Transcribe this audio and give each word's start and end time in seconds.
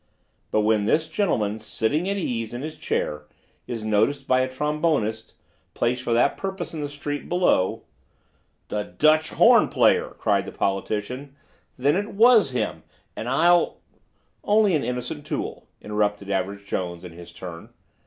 But 0.49 0.61
when 0.61 0.85
this 0.87 1.07
gentleman, 1.07 1.59
sitting 1.59 2.09
at 2.09 2.17
ease 2.17 2.55
in 2.55 2.63
his 2.63 2.75
chair, 2.75 3.27
is 3.67 3.83
noticed 3.83 4.27
by 4.27 4.39
a 4.41 4.49
trombonist, 4.49 5.33
placed 5.75 6.01
for 6.01 6.11
that 6.13 6.37
purpose 6.37 6.73
In 6.73 6.81
the 6.81 6.89
street, 6.89 7.29
below—" 7.29 7.83
"The 8.69 8.83
Dutch 8.85 9.29
horn 9.29 9.67
player!" 9.67 10.15
cried 10.17 10.47
the 10.47 10.51
politician. 10.51 11.35
"Then 11.77 11.95
it 11.95 12.13
was 12.15 12.49
him; 12.49 12.81
and 13.15 13.29
I'll—" 13.29 13.77
"Only 14.43 14.73
an 14.73 14.83
innocent 14.83 15.23
tool," 15.23 15.67
interrupted 15.83 16.31
Average 16.31 16.65
Jones, 16.65 17.03
in 17.03 17.11
his 17.11 17.31
turn. 17.31 17.69